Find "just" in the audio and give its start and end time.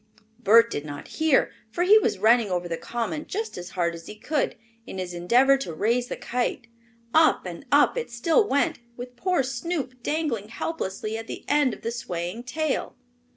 3.27-3.55